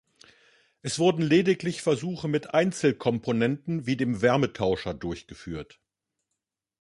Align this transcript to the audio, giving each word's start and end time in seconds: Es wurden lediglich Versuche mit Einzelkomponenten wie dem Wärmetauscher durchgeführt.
Es 0.81 0.97
wurden 0.97 1.21
lediglich 1.21 1.83
Versuche 1.83 2.27
mit 2.27 2.55
Einzelkomponenten 2.55 3.85
wie 3.85 3.97
dem 3.97 4.19
Wärmetauscher 4.23 4.95
durchgeführt. 4.95 5.79